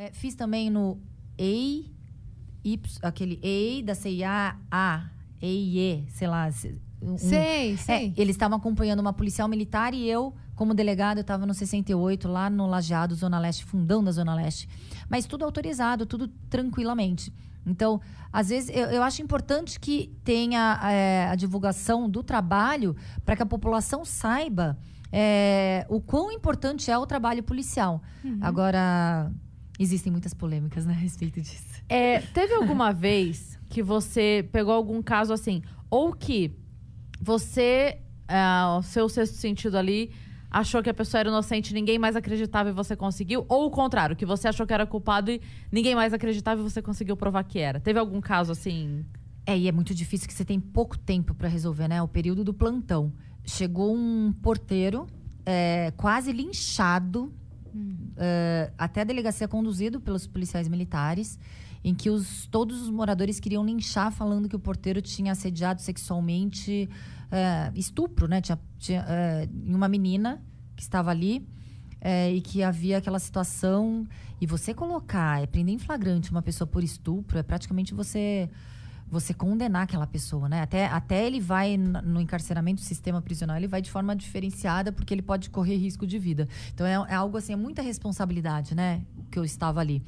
É, 0.00 0.10
fiz 0.14 0.34
também 0.34 0.70
no 0.70 0.98
EI, 1.36 1.92
Y, 2.64 2.98
aquele 3.02 3.38
EI 3.42 3.82
da 3.82 3.94
CIA, 3.94 4.56
A, 4.70 5.10
EIE, 5.42 6.06
sei 6.08 6.26
lá. 6.26 6.48
um- 7.02 7.18
Sei, 7.18 7.74
É, 7.74 7.76
sei. 7.76 8.14
eles 8.16 8.34
estavam 8.34 8.56
acompanhando 8.56 9.00
uma 9.00 9.12
policial 9.12 9.46
militar 9.46 9.92
e 9.92 10.08
eu, 10.08 10.34
como 10.54 10.72
delegado, 10.72 11.18
eu 11.18 11.20
estava 11.20 11.44
no 11.44 11.52
68, 11.52 12.28
lá 12.28 12.48
no 12.48 12.66
Lajeado, 12.66 13.14
Zona 13.14 13.38
Leste, 13.38 13.62
fundão 13.62 14.02
da 14.02 14.10
Zona 14.10 14.34
Leste. 14.34 14.66
Mas 15.06 15.26
tudo 15.26 15.44
autorizado, 15.44 16.06
tudo 16.06 16.28
tranquilamente. 16.48 17.30
Então, 17.66 18.00
às 18.32 18.48
vezes, 18.48 18.70
eu, 18.70 18.86
eu 18.86 19.02
acho 19.02 19.20
importante 19.20 19.78
que 19.78 20.10
tenha 20.24 20.80
é, 20.90 21.28
a 21.30 21.34
divulgação 21.34 22.08
do 22.08 22.22
trabalho 22.22 22.96
para 23.22 23.36
que 23.36 23.42
a 23.42 23.46
população 23.46 24.02
saiba 24.02 24.78
é, 25.12 25.84
o 25.90 26.00
quão 26.00 26.32
importante 26.32 26.90
é 26.90 26.96
o 26.96 27.04
trabalho 27.04 27.42
policial. 27.42 28.00
Agora, 28.40 29.30
existem 29.82 30.12
muitas 30.12 30.34
polêmicas 30.34 30.84
né, 30.84 30.92
a 30.92 30.96
respeito 30.96 31.40
disso. 31.40 31.82
É, 31.88 32.20
teve 32.20 32.54
alguma 32.54 32.92
vez 32.92 33.58
que 33.68 33.82
você 33.82 34.46
pegou 34.52 34.74
algum 34.74 35.02
caso 35.02 35.32
assim, 35.32 35.62
ou 35.88 36.12
que 36.12 36.52
você, 37.20 37.98
ah, 38.28 38.76
o 38.78 38.82
seu 38.82 39.08
sexto 39.08 39.36
sentido 39.36 39.76
ali, 39.78 40.10
achou 40.50 40.82
que 40.82 40.90
a 40.90 40.94
pessoa 40.94 41.20
era 41.20 41.28
inocente, 41.28 41.72
ninguém 41.72 41.98
mais 41.98 42.16
acreditava 42.16 42.68
e 42.68 42.72
você 42.72 42.96
conseguiu? 42.96 43.46
Ou 43.48 43.66
o 43.66 43.70
contrário, 43.70 44.16
que 44.16 44.26
você 44.26 44.48
achou 44.48 44.66
que 44.66 44.74
era 44.74 44.84
culpado 44.84 45.30
e 45.30 45.40
ninguém 45.70 45.94
mais 45.94 46.12
acreditava 46.12 46.60
e 46.60 46.64
você 46.64 46.82
conseguiu 46.82 47.16
provar 47.16 47.44
que 47.44 47.58
era? 47.58 47.80
Teve 47.80 47.98
algum 47.98 48.20
caso 48.20 48.52
assim? 48.52 49.04
É, 49.46 49.56
e 49.56 49.68
é 49.68 49.72
muito 49.72 49.94
difícil 49.94 50.28
que 50.28 50.34
você 50.34 50.44
tem 50.44 50.60
pouco 50.60 50.98
tempo 50.98 51.34
para 51.34 51.48
resolver, 51.48 51.88
né? 51.88 52.02
O 52.02 52.08
período 52.08 52.44
do 52.44 52.52
plantão. 52.52 53.12
Chegou 53.44 53.94
um 53.94 54.32
porteiro 54.42 55.06
é, 55.46 55.92
quase 55.96 56.32
linchado, 56.32 57.32
é, 58.16 58.72
até 58.76 59.02
a 59.02 59.04
delegacia 59.04 59.48
conduzido 59.48 60.00
pelos 60.00 60.26
policiais 60.26 60.68
militares, 60.68 61.38
em 61.82 61.94
que 61.94 62.10
os, 62.10 62.46
todos 62.46 62.82
os 62.82 62.90
moradores 62.90 63.40
queriam 63.40 63.64
linchar, 63.64 64.12
falando 64.12 64.48
que 64.48 64.56
o 64.56 64.60
porteiro 64.60 65.00
tinha 65.00 65.32
assediado 65.32 65.80
sexualmente, 65.80 66.88
é, 67.30 67.72
estupro, 67.74 68.28
né? 68.28 68.40
Tinha, 68.40 68.58
tinha, 68.78 69.04
é, 69.08 69.48
em 69.66 69.74
uma 69.74 69.88
menina 69.88 70.42
que 70.76 70.82
estava 70.82 71.10
ali. 71.10 71.46
é, 72.00 72.32
e 72.32 72.40
que 72.40 72.62
havia 72.62 72.98
aquela 72.98 73.18
situação. 73.18 74.06
E 74.40 74.46
você 74.46 74.72
colocar, 74.72 75.42
é 75.42 75.46
prender 75.46 75.74
em 75.74 75.78
flagrante 75.78 76.30
uma 76.30 76.42
pessoa 76.42 76.66
por 76.66 76.82
estupro, 76.82 77.38
é 77.38 77.42
praticamente 77.42 77.92
você 77.92 78.48
você 79.10 79.34
condenar 79.34 79.82
aquela 79.82 80.06
pessoa, 80.06 80.48
né? 80.48 80.62
Até, 80.62 80.86
até 80.86 81.26
ele 81.26 81.40
vai 81.40 81.76
no 81.76 82.20
encarceramento, 82.20 82.80
sistema 82.80 83.20
prisional, 83.20 83.56
ele 83.56 83.66
vai 83.66 83.82
de 83.82 83.90
forma 83.90 84.14
diferenciada, 84.14 84.92
porque 84.92 85.12
ele 85.12 85.22
pode 85.22 85.50
correr 85.50 85.76
risco 85.76 86.06
de 86.06 86.18
vida. 86.18 86.48
Então 86.72 86.86
é, 86.86 86.92
é 86.92 87.14
algo 87.14 87.36
assim, 87.36 87.52
é 87.52 87.56
muita 87.56 87.82
responsabilidade, 87.82 88.74
né? 88.74 89.02
O 89.18 89.24
que 89.24 89.38
eu 89.38 89.44
estava 89.44 89.80
ali. 89.80 90.02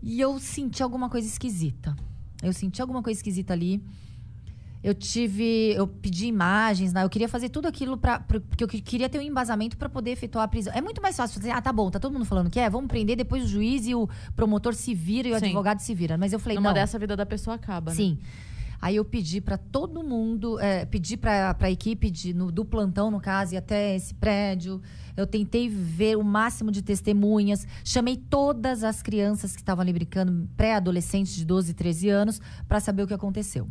E 0.00 0.20
eu 0.20 0.38
senti 0.38 0.82
alguma 0.82 1.08
coisa 1.10 1.26
esquisita. 1.26 1.96
Eu 2.40 2.52
senti 2.52 2.80
alguma 2.80 3.02
coisa 3.02 3.18
esquisita 3.18 3.52
ali. 3.52 3.82
Eu 4.82 4.94
tive. 4.94 5.72
Eu 5.74 5.86
pedi 5.88 6.26
imagens, 6.26 6.92
né? 6.92 7.02
Eu 7.02 7.08
queria 7.10 7.28
fazer 7.28 7.48
tudo 7.48 7.66
aquilo 7.66 7.96
pra- 7.96 8.20
porque 8.20 8.62
eu 8.62 8.68
que- 8.68 8.80
queria 8.80 9.08
ter 9.08 9.18
um 9.18 9.22
embasamento 9.22 9.76
para 9.76 9.88
poder 9.88 10.10
efetuar 10.12 10.44
a 10.44 10.48
prisão. 10.48 10.72
É 10.72 10.80
muito 10.80 11.02
mais 11.02 11.16
fácil 11.16 11.40
fazer, 11.40 11.50
ah, 11.50 11.60
tá 11.60 11.72
bom, 11.72 11.90
tá 11.90 11.98
todo 11.98 12.12
mundo 12.12 12.24
falando 12.24 12.48
que 12.48 12.60
é, 12.60 12.70
vamos 12.70 12.86
prender, 12.88 13.16
depois 13.16 13.44
o 13.44 13.48
juiz 13.48 13.86
e 13.86 13.94
o 13.94 14.08
promotor 14.36 14.74
se 14.74 14.94
vira 14.94 15.28
e 15.28 15.32
o 15.32 15.38
Sim. 15.38 15.46
advogado 15.46 15.80
se 15.80 15.92
vira. 15.94 16.16
Mas 16.16 16.32
eu 16.32 16.38
falei, 16.38 16.56
Numa 16.56 16.68
não. 16.68 16.74
dessa 16.74 16.96
a 16.96 17.00
vida 17.00 17.16
da 17.16 17.26
pessoa 17.26 17.56
acaba, 17.56 17.90
né? 17.90 17.96
Sim. 17.96 18.18
Aí 18.80 18.94
eu 18.94 19.04
pedi 19.04 19.40
para 19.40 19.58
todo 19.58 20.04
mundo, 20.04 20.60
é, 20.60 20.84
pedi 20.84 21.16
para 21.16 21.56
a 21.58 21.70
equipe 21.70 22.08
de, 22.08 22.32
no- 22.32 22.52
do 22.52 22.64
plantão, 22.64 23.10
no 23.10 23.20
caso, 23.20 23.54
e 23.54 23.56
até 23.56 23.96
esse 23.96 24.14
prédio. 24.14 24.80
Eu 25.16 25.26
tentei 25.26 25.68
ver 25.68 26.16
o 26.16 26.22
máximo 26.22 26.70
de 26.70 26.80
testemunhas. 26.80 27.66
Chamei 27.82 28.16
todas 28.16 28.84
as 28.84 29.02
crianças 29.02 29.56
que 29.56 29.60
estavam 29.62 29.82
ali 29.82 29.92
brincando, 29.92 30.48
pré-adolescentes 30.56 31.34
de 31.34 31.44
12, 31.44 31.74
13 31.74 32.08
anos, 32.08 32.40
para 32.68 32.78
saber 32.78 33.02
o 33.02 33.06
que 33.08 33.14
aconteceu. 33.14 33.68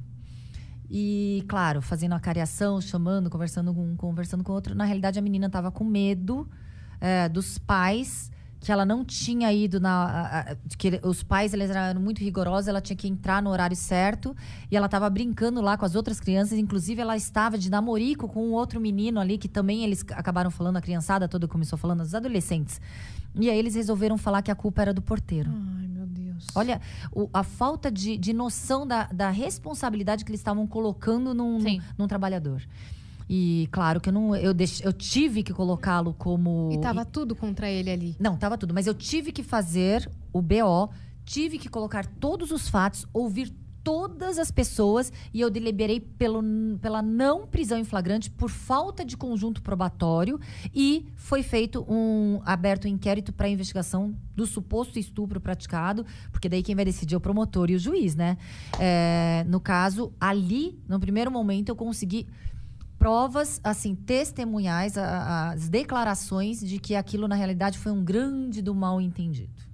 E, 0.90 1.44
claro, 1.48 1.82
fazendo 1.82 2.14
a 2.16 2.20
cariação, 2.20 2.80
chamando, 2.80 3.30
conversando 3.30 3.74
com 3.74 3.84
um, 3.92 3.96
conversando 3.96 4.44
com 4.44 4.54
outro. 4.54 4.74
Na 4.74 4.86
realidade, 4.86 5.20
a 5.20 5.22
menina 5.22 5.48
estava 5.48 5.70
com 5.72 5.84
medo 5.84 6.48
é, 7.02 7.28
dos 7.28 7.58
pais, 7.58 8.32
que 8.60 8.72
ela 8.72 8.86
não 8.86 9.06
tinha 9.06 9.52
ido 9.54 9.80
na. 9.80 9.90
a- 10.06 10.40
a- 10.52 10.56
que 10.78 11.00
os 11.04 11.22
pais 11.24 11.54
eles 11.54 11.70
eram 11.70 12.02
muito 12.02 12.20
rigorosos, 12.20 12.68
ela 12.68 12.82
tinha 12.82 12.96
que 12.98 13.08
entrar 13.08 13.42
no 13.42 13.50
horário 13.52 13.76
certo. 13.76 14.36
E 14.72 14.76
ela 14.78 14.88
estava 14.88 15.10
brincando 15.10 15.62
lá 15.62 15.78
com 15.78 15.86
as 15.86 15.94
outras 15.94 16.20
crianças. 16.20 16.58
Inclusive, 16.58 17.00
ela 17.02 17.16
estava 17.16 17.58
de 17.58 17.70
namorico 17.70 18.28
com 18.28 18.48
um 18.48 18.54
outro 18.54 18.80
menino 18.80 19.20
ali, 19.20 19.38
que 19.38 19.48
também 19.48 19.84
eles 19.84 20.04
acabaram 20.12 20.50
falando, 20.50 20.78
a 20.78 20.82
criançada 20.82 21.28
toda 21.28 21.48
começou 21.48 21.78
falando, 21.78 22.02
os 22.02 22.16
adolescentes. 22.16 22.82
E 23.36 23.50
aí 23.50 23.60
eles 23.60 23.76
resolveram 23.76 24.18
falar 24.18 24.42
que 24.42 24.50
a 24.50 24.56
culpa 24.56 24.82
era 24.82 24.94
do 24.94 25.02
porteiro. 25.04 25.52
Ai, 25.54 25.87
Deus. 26.38 26.48
Olha 26.56 26.80
o- 27.12 27.30
a 27.34 27.44
falta 27.44 27.92
de, 27.92 28.18
de 28.18 28.34
noção 28.34 28.86
da, 28.88 29.04
da 29.08 29.30
responsabilidade 29.30 30.24
que 30.24 30.32
eles 30.32 30.40
estavam 30.40 30.66
colocando 30.68 31.34
num, 31.34 31.58
num, 31.78 31.82
num 31.98 32.08
trabalhador. 32.08 32.62
E 33.30 33.68
claro 33.72 34.00
que 34.00 34.08
eu 34.10 34.14
não. 34.14 34.34
Eu, 34.36 34.54
deix, 34.54 34.80
eu 34.82 34.94
tive 34.94 35.44
que 35.44 35.52
colocá-lo 35.54 36.14
como. 36.14 36.70
E 36.72 36.78
tava 36.80 37.04
tudo 37.04 37.36
contra 37.36 37.70
ele 37.70 37.90
ali. 37.92 38.16
Não, 38.20 38.38
tava 38.38 38.58
tudo. 38.58 38.74
Mas 38.74 38.88
eu 38.88 38.94
tive 38.94 39.34
que 39.34 39.44
fazer 39.44 40.10
o 40.32 40.42
BO, 40.42 40.90
tive 41.26 41.58
que 41.60 41.68
colocar 41.68 42.06
todos 42.06 42.52
os 42.52 42.70
fatos, 42.70 43.06
ouvir 43.14 43.54
todas 43.88 44.38
as 44.38 44.52
pessoas 44.52 45.14
e 45.34 45.40
eu 45.40 45.50
deliberei 45.50 46.02
pelo, 46.02 46.44
pela 46.82 47.02
não 47.02 47.48
prisão 47.48 47.78
em 47.78 47.86
flagrante 47.86 48.30
por 48.30 48.50
falta 48.50 49.06
de 49.06 49.16
conjunto 49.16 49.62
probatório 49.62 50.38
e 50.76 51.06
foi 51.16 51.42
feito 51.42 51.86
um 51.88 52.42
aberto 52.44 52.84
um 52.84 52.90
inquérito 52.90 53.32
para 53.32 53.48
investigação 53.48 54.14
do 54.36 54.46
suposto 54.46 55.00
estupro 55.00 55.40
praticado, 55.40 56.06
porque 56.34 56.50
daí 56.50 56.62
quem 56.62 56.76
vai 56.76 56.84
decidir 56.84 57.16
é 57.16 57.18
o 57.18 57.22
promotor 57.22 57.72
e 57.72 57.76
o 57.76 57.80
juiz, 57.80 58.14
né? 58.14 58.38
É, 58.78 59.46
no 59.48 59.62
caso, 59.62 60.12
ali, 60.20 60.78
no 60.86 61.00
primeiro 61.00 61.32
momento, 61.32 61.70
eu 61.70 61.76
consegui 61.76 62.28
provas, 63.00 63.62
assim, 63.64 63.96
testemunhais, 63.96 64.98
as 64.98 65.70
declarações 65.70 66.60
de 66.60 66.78
que 66.78 66.94
aquilo, 66.94 67.26
na 67.26 67.36
realidade, 67.36 67.78
foi 67.78 67.94
um 67.94 68.04
grande 68.04 68.62
do 68.62 68.76
mal 68.76 69.00
entendido. 69.00 69.67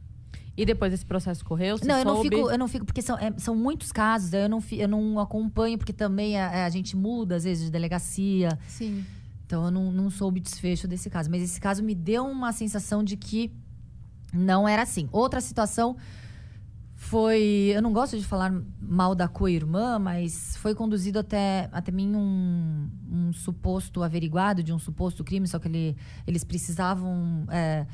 E 0.56 0.66
depois 0.66 0.94
esse 0.94 1.06
processo 1.06 1.44
correu? 1.44 1.78
Você 1.78 1.86
não, 1.86 1.98
eu 1.98 2.06
não 2.06 2.16
soube? 2.16 2.36
fico, 2.36 2.52
eu 2.52 2.58
não 2.60 2.68
fico, 2.68 2.86
porque 2.86 3.02
são, 3.02 3.18
é, 3.18 3.34
são 3.38 3.56
muitos 3.56 3.92
casos, 3.92 4.34
eu 4.34 4.48
não, 4.48 4.62
fi- 4.62 4.80
eu 4.80 4.88
não 4.88 5.20
acompanho, 5.20 5.78
porque 5.80 5.92
também 5.94 6.40
a, 6.40 6.66
a 6.66 6.70
gente 6.70 6.96
muda, 6.96 7.36
às 7.36 7.44
vezes, 7.44 7.66
de 7.66 7.72
delegacia. 7.72 8.58
Sim. 8.68 9.04
Então 9.48 9.66
eu 9.66 9.72
não, 9.72 9.92
não 9.92 10.10
soube 10.12 10.40
desfecho 10.40 10.88
desse 10.88 11.10
caso. 11.10 11.30
Mas 11.32 11.42
esse 11.42 11.60
caso 11.60 11.84
me 11.84 11.96
deu 11.96 12.26
uma 12.26 12.52
sensação 12.52 13.04
de 13.04 13.18
que 13.18 13.52
não 14.32 14.68
era 14.68 14.84
assim. 14.84 15.10
Outra 15.12 15.42
situação 15.42 15.96
foi. 17.04 17.72
Eu 17.76 17.82
não 17.82 17.92
gosto 17.94 18.18
de 18.18 18.26
falar 18.26 18.54
mal 18.82 19.14
da 19.14 19.28
co-irmã, 19.28 20.00
mas 20.00 20.56
foi 20.58 20.74
conduzido 20.74 21.20
até, 21.20 21.70
até 21.72 21.92
mim 21.92 22.16
um, 22.16 22.90
um 23.12 23.34
suposto 23.34 24.02
averiguado 24.04 24.64
de 24.64 24.72
um 24.74 24.80
suposto 24.80 25.24
crime, 25.24 25.48
só 25.48 25.60
que 25.60 25.68
ele, 25.68 25.96
eles 26.26 26.44
precisavam. 26.44 27.46
é, 27.50 27.86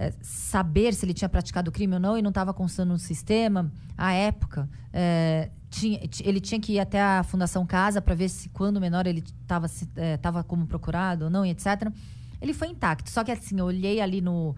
é, 0.00 0.12
saber 0.20 0.94
se 0.94 1.04
ele 1.04 1.12
tinha 1.12 1.28
praticado 1.28 1.70
o 1.70 1.72
crime 1.72 1.94
ou 1.94 1.98
não 1.98 2.16
e 2.16 2.22
não 2.22 2.28
estava 2.28 2.54
constando 2.54 2.92
no 2.92 2.98
sistema. 3.00 3.68
À 3.96 4.12
época, 4.12 4.70
é, 4.92 5.50
tinha, 5.68 5.98
ti- 6.06 6.22
ele 6.24 6.40
tinha 6.40 6.60
que 6.60 6.74
ir 6.74 6.78
até 6.78 7.02
a 7.02 7.24
Fundação 7.24 7.66
Casa 7.66 8.00
para 8.00 8.14
ver 8.14 8.28
se 8.28 8.48
quando 8.50 8.80
menor 8.80 9.08
ele 9.08 9.24
estava 9.42 9.66
tava 10.22 10.44
como 10.44 10.68
procurado 10.68 11.24
ou 11.24 11.30
não 11.30 11.44
etc. 11.44 11.90
Ele 12.40 12.54
foi 12.54 12.68
intacto. 12.68 13.10
Só 13.10 13.24
que 13.24 13.32
assim, 13.32 13.58
eu 13.58 13.64
olhei 13.66 14.00
ali 14.00 14.20
no 14.20 14.54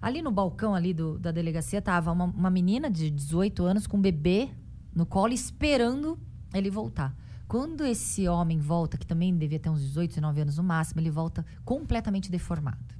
ali 0.00 0.22
no 0.22 0.30
balcão 0.30 0.74
ali 0.74 0.92
do, 0.92 1.18
da 1.18 1.30
delegacia 1.30 1.80
tava 1.80 2.12
uma, 2.12 2.24
uma 2.24 2.50
menina 2.50 2.90
de 2.90 3.10
18 3.10 3.64
anos 3.64 3.86
com 3.86 3.96
um 3.96 4.00
bebê 4.00 4.50
no 4.94 5.04
colo 5.04 5.32
esperando 5.32 6.18
ele 6.54 6.70
voltar. 6.70 7.14
Quando 7.48 7.84
esse 7.84 8.26
homem 8.28 8.58
volta, 8.58 8.96
que 8.96 9.06
também 9.06 9.36
devia 9.36 9.58
ter 9.58 9.68
uns 9.68 9.80
18, 9.80 10.10
19 10.10 10.40
anos 10.40 10.56
no 10.56 10.64
máximo, 10.64 11.00
ele 11.00 11.10
volta 11.10 11.46
completamente 11.64 12.30
deformado. 12.30 12.96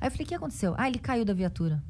Aí 0.00 0.06
eu 0.06 0.10
falei, 0.10 0.24
o 0.24 0.28
que 0.28 0.34
aconteceu? 0.34 0.74
Ah, 0.76 0.86
ele 0.86 0.98
caiu 0.98 1.24
da 1.24 1.32
viatura. 1.32 1.82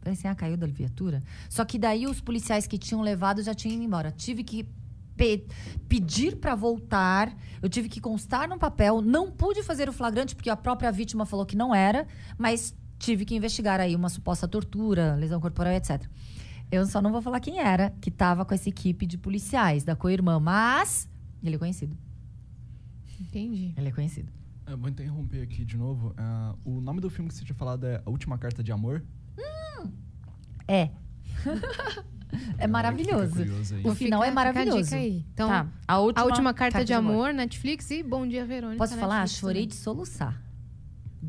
Falei 0.00 0.12
assim, 0.12 0.28
ah, 0.28 0.34
caiu 0.34 0.56
da 0.56 0.66
viatura? 0.66 1.22
Só 1.48 1.64
que 1.64 1.78
daí 1.78 2.06
os 2.06 2.20
policiais 2.20 2.66
que 2.66 2.78
tinham 2.78 3.02
levado 3.02 3.42
já 3.42 3.54
tinham 3.54 3.74
ido 3.74 3.82
embora. 3.82 4.12
Tive 4.12 4.44
que 4.44 4.68
pe- 5.16 5.46
pedir 5.88 6.36
para 6.36 6.54
voltar, 6.54 7.34
eu 7.62 7.68
tive 7.68 7.88
que 7.88 8.00
constar 8.00 8.48
no 8.48 8.58
papel, 8.58 9.00
não 9.00 9.30
pude 9.30 9.62
fazer 9.62 9.88
o 9.88 9.92
flagrante 9.92 10.34
porque 10.34 10.50
a 10.50 10.56
própria 10.56 10.90
vítima 10.92 11.24
falou 11.26 11.44
que 11.46 11.56
não 11.56 11.74
era, 11.74 12.06
mas 12.38 12.74
tive 12.98 13.24
que 13.24 13.34
investigar 13.34 13.80
aí 13.80 13.94
uma 13.94 14.08
suposta 14.08 14.46
tortura, 14.48 15.14
lesão 15.16 15.40
corporal, 15.40 15.72
etc. 15.72 16.02
Eu 16.70 16.86
só 16.86 17.00
não 17.02 17.12
vou 17.12 17.20
falar 17.22 17.40
quem 17.40 17.58
era 17.60 17.90
que 18.00 18.08
estava 18.08 18.44
com 18.44 18.54
essa 18.54 18.68
equipe 18.68 19.06
de 19.06 19.18
policiais 19.18 19.84
da 19.84 19.94
co-irmã, 19.94 20.40
mas 20.40 21.08
ele 21.42 21.56
é 21.56 21.58
conhecido. 21.58 21.96
Entendi. 23.20 23.72
Ele 23.76 23.88
é 23.88 23.92
conhecido. 23.92 24.32
Eu 24.66 24.78
vou 24.78 24.88
interromper 24.88 25.42
aqui 25.42 25.64
de 25.64 25.76
novo. 25.76 26.14
Ah, 26.16 26.54
o 26.64 26.80
nome 26.80 27.00
do 27.00 27.10
filme 27.10 27.28
que 27.28 27.34
você 27.36 27.44
tinha 27.44 27.54
falado 27.54 27.84
é 27.86 28.00
A 28.04 28.10
Última 28.10 28.38
Carta 28.38 28.62
de 28.62 28.72
Amor. 28.72 29.04
É. 30.66 30.88
é 32.58 32.66
maravilhoso. 32.66 33.34
O 33.84 33.94
final 33.94 34.20
Fica- 34.20 34.30
é 34.30 34.34
maravilhoso. 34.34 34.84
Fica 34.84 34.84
dica 34.84 34.96
aí. 34.96 35.24
Então, 35.32 35.48
Tá. 35.48 35.66
A 35.86 35.98
última, 35.98 36.22
a 36.22 36.26
última 36.26 36.54
carta, 36.54 36.72
Carta 36.78 36.84
de, 36.84 36.86
de 36.88 36.92
amor. 36.94 37.12
amor, 37.12 37.34
Netflix 37.34 37.90
e 37.90 38.02
Bom 38.02 38.26
Dia 38.26 38.44
Verônica. 38.44 38.78
Posso 38.78 38.96
falar? 38.96 39.20
Netflix 39.20 39.40
Chorei 39.40 39.54
também. 39.62 39.68
de 39.68 39.74
soluçar. 39.76 40.40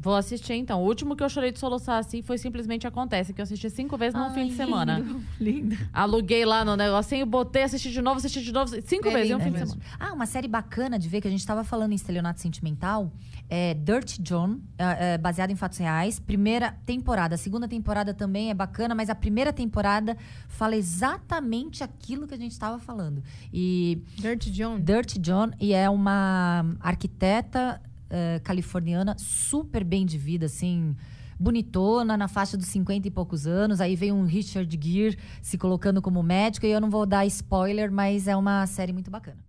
Vou 0.01 0.15
assistir 0.15 0.53
então. 0.53 0.81
O 0.81 0.85
último 0.85 1.15
que 1.15 1.23
eu 1.23 1.29
chorei 1.29 1.51
de 1.51 1.59
soluçar 1.59 1.97
assim 1.99 2.21
foi 2.21 2.37
simplesmente 2.37 2.85
Acontece, 2.87 3.33
que 3.33 3.41
eu 3.41 3.43
assisti 3.43 3.69
cinco 3.69 3.97
vezes 3.97 4.13
num 4.13 4.25
Ai, 4.25 4.33
fim 4.33 4.47
de 4.47 4.53
semana. 4.55 5.03
Lindo. 5.39 5.75
Aluguei 5.93 6.45
lá 6.45 6.63
no 6.63 6.75
negocinho, 6.75 7.25
botei, 7.25 7.63
assisti 7.63 7.91
de 7.91 8.01
novo, 8.01 8.17
assisti 8.17 8.41
de 8.41 8.51
novo, 8.51 8.69
cinco 8.83 9.07
É 9.09 9.13
vezes 9.13 9.31
em 9.31 9.35
um 9.35 9.39
fim 9.39 9.51
de 9.51 9.59
mesmo. 9.59 9.67
semana. 9.81 9.89
Ah, 9.99 10.13
uma 10.13 10.25
série 10.25 10.47
bacana 10.47 10.97
de 10.99 11.07
ver, 11.09 11.21
que 11.21 11.27
a 11.27 11.31
gente 11.31 11.45
tava 11.45 11.63
falando 11.63 11.91
em 11.91 11.95
estelionato 11.95 12.39
sentimental, 12.41 13.11
é 13.49 13.73
Dirt 13.73 14.19
John, 14.19 14.59
é, 14.77 15.13
é, 15.13 15.17
baseado 15.17 15.51
em 15.51 15.55
fatos 15.55 15.77
reais. 15.77 16.19
Primeira 16.19 16.71
temporada, 16.85 17.35
a 17.35 17.37
segunda 17.37 17.67
temporada 17.67 18.13
também 18.13 18.49
é 18.49 18.53
bacana, 18.53 18.93
mas 18.95 19.09
a 19.09 19.15
primeira 19.15 19.51
temporada 19.53 20.15
fala 20.47 20.75
exatamente 20.75 21.83
aquilo 21.83 22.27
que 22.27 22.33
a 22.33 22.37
gente 22.37 22.57
tava 22.57 22.79
falando. 22.79 23.23
E 23.53 24.01
Dirt 24.17 24.49
John. 24.51 24.79
Dirt 24.79 25.17
John, 25.19 25.51
e 25.59 25.73
é 25.73 25.89
uma 25.89 26.65
arquiteta 26.79 27.81
eh, 28.09 28.39
californiana 28.43 29.15
super 29.17 29.83
bem 29.83 30.05
de 30.05 30.17
vida, 30.17 30.45
assim, 30.45 30.95
bonitona, 31.39 32.17
na 32.17 32.27
faixa 32.27 32.57
dos 32.57 32.67
50 32.67 33.07
e 33.07 33.11
poucos 33.11 33.45
anos. 33.47 33.81
Aí 33.81 33.95
vem 33.95 34.11
um 34.11 34.25
Richard 34.25 34.79
Gere 34.81 35.17
se 35.41 35.57
colocando 35.57 36.01
como 36.01 36.23
médico, 36.23 36.65
e 36.65 36.71
eu 36.71 36.81
não 36.81 36.89
vou 36.89 37.05
dar 37.05 37.25
spoiler, 37.25 37.91
mas 37.91 38.27
é 38.27 38.35
uma 38.35 38.65
série 38.67 38.93
muito 38.93 39.11
bacana. 39.11 39.39